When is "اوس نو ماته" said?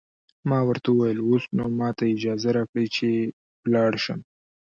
1.27-2.03